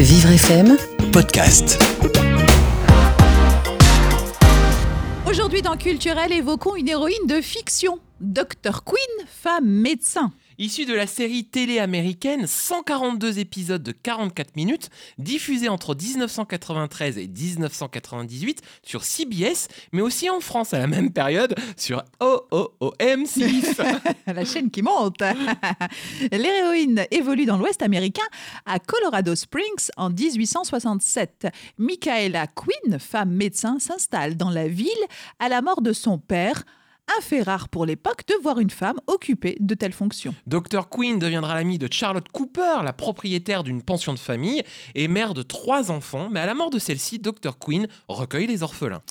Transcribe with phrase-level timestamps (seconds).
[0.00, 0.76] Vivre FM,
[1.10, 1.76] podcast.
[5.28, 8.84] Aujourd'hui dans Culturel, évoquons une héroïne de fiction, Dr.
[8.84, 10.30] Queen, femme médecin.
[10.60, 17.28] Issu de la série télé américaine, 142 épisodes de 44 minutes, diffusés entre 1993 et
[17.28, 23.80] 1998 sur CBS, mais aussi en France à la même période sur OOOM6.
[24.26, 25.22] La chaîne qui monte.
[26.32, 28.26] L'héroïne évolue dans l'Ouest américain
[28.66, 31.46] à Colorado Springs en 1867.
[31.78, 34.88] Michaela Quinn, femme médecin, s'installe dans la ville
[35.38, 36.64] à la mort de son père
[37.16, 40.34] un fait rare pour l'époque de voir une femme occupée de telles fonctions.
[40.46, 40.88] Dr.
[40.90, 44.62] Queen deviendra l'amie de Charlotte Cooper, la propriétaire d'une pension de famille
[44.94, 47.58] et mère de trois enfants, mais à la mort de celle-ci, Dr.
[47.58, 49.02] Queen recueille les orphelins.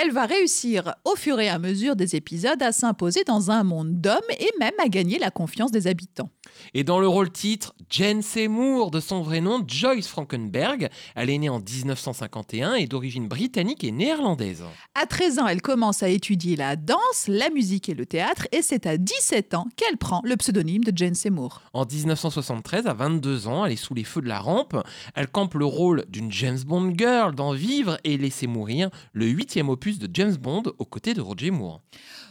[0.00, 4.00] Elle va réussir au fur et à mesure des épisodes à s'imposer dans un monde
[4.00, 6.30] d'hommes et même à gagner la confiance des habitants.
[6.72, 10.88] Et dans le rôle titre, Jane Seymour, de son vrai nom Joyce Frankenberg.
[11.16, 14.62] Elle est née en 1951 et d'origine britannique et néerlandaise.
[14.94, 18.62] À 13 ans, elle commence à étudier la danse, la musique et le théâtre et
[18.62, 21.62] c'est à 17 ans qu'elle prend le pseudonyme de Jane Seymour.
[21.72, 24.76] En 1973, à 22 ans, elle est sous les feux de la rampe.
[25.16, 29.68] Elle campe le rôle d'une James Bond girl dans Vivre et laisser mourir, le huitième
[29.68, 31.80] opus de James Bond aux côtés de Roger Moore.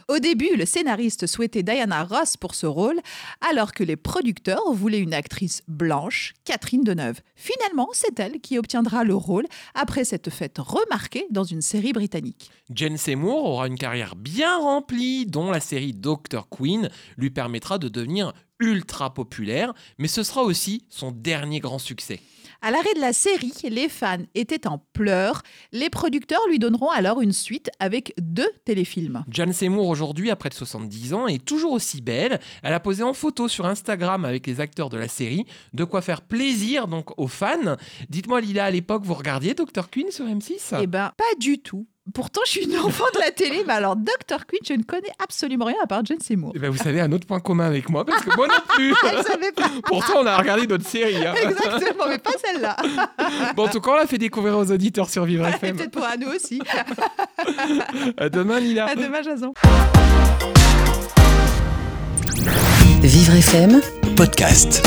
[0.08, 2.98] Au début, le scénariste souhaitait Diana Ross pour ce rôle,
[3.50, 7.20] alors que les producteurs voulaient une actrice blanche, Catherine Deneuve.
[7.34, 12.50] Finalement, c'est elle qui obtiendra le rôle après cette fête remarquée dans une série britannique.
[12.72, 17.88] Jane Seymour aura une carrière bien remplie, dont la série Doctor Queen lui permettra de
[17.88, 22.20] devenir ultra populaire, mais ce sera aussi son dernier grand succès.
[22.60, 25.42] À l'arrêt de la série, les fans étaient en pleurs.
[25.70, 29.24] Les producteurs lui donneront alors une suite avec deux téléfilms.
[29.30, 32.40] Jane Seymour, aujourd'hui, à près de 70 ans, est toujours aussi belle.
[32.64, 36.02] Elle a posé en photo sur Instagram avec les acteurs de la série, de quoi
[36.02, 37.76] faire plaisir donc aux fans.
[38.08, 39.88] Dites-moi, Lila, à l'époque, vous regardiez Dr.
[39.88, 41.86] Queen sur M6 Eh ben, pas du tout.
[42.14, 44.46] Pourtant, je suis une enfant de la télé, mais alors Dr.
[44.46, 46.52] Queen, je ne connais absolument rien à part Jane Seymour.
[46.54, 48.94] Eh ben, vous savez un autre point commun avec moi, parce que moi non plus.
[49.02, 49.68] Pas.
[49.84, 51.24] Pourtant, on a regardé d'autres séries.
[51.26, 51.34] hein.
[51.34, 52.76] Exactement, mais pas celle-là.
[53.56, 55.76] Bon, en tout cas, on l'a fait découvrir aux auditeurs sur Vivre Et FM.
[55.76, 56.60] peut-être pour à nous aussi.
[58.16, 58.86] À demain, Lila.
[58.86, 59.52] À demain, Jason.
[63.02, 63.80] Vivre FM,
[64.16, 64.82] podcast.